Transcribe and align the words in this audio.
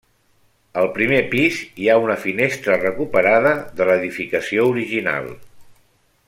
Al 0.83 0.87
primer 0.95 1.19
pis 1.33 1.59
hi 1.83 1.89
ha 1.89 1.97
una 2.05 2.15
finestra 2.23 2.79
recuperada 2.85 3.53
de 3.81 3.89
l'edificació 3.91 4.67
original. 4.73 5.31